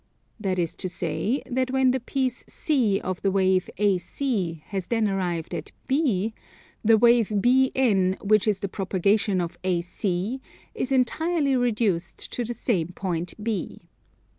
That 0.39 0.57
is 0.57 0.73
to 0.77 0.89
say, 0.89 1.43
that 1.45 1.69
when 1.69 1.91
the 1.91 1.99
piece 1.99 2.43
C 2.47 2.99
of 3.01 3.21
the 3.21 3.29
wave 3.29 3.69
AC 3.77 4.63
has 4.69 4.87
then 4.87 5.07
arrived 5.07 5.53
at 5.53 5.71
B, 5.87 6.33
the 6.83 6.97
wave 6.97 7.29
BN 7.29 8.19
which 8.25 8.47
is 8.47 8.61
the 8.61 8.67
propagation 8.67 9.39
of 9.39 9.59
AC 9.63 10.41
is 10.73 10.91
entirely 10.91 11.55
reduced 11.55 12.17
to 12.31 12.43
the 12.43 12.55
same 12.55 12.93
point 12.93 13.35
B. 13.43 13.89